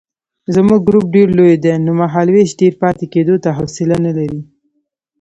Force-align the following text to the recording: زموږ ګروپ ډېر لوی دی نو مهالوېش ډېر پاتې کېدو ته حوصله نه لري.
زموږ 0.55 0.79
ګروپ 0.87 1.05
ډېر 1.15 1.27
لوی 1.37 1.53
دی 1.63 1.73
نو 1.85 1.91
مهالوېش 2.01 2.49
ډېر 2.61 2.73
پاتې 2.81 3.05
کېدو 3.13 3.35
ته 3.43 3.49
حوصله 3.57 3.95
نه 4.05 4.11
لري. 4.17 4.41